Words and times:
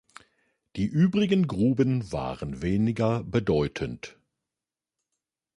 Die 0.77 0.87
übrigen 0.87 1.45
Gruben 1.45 2.11
waren 2.11 2.63
weniger 2.63 3.23
bedeutend. 3.23 4.17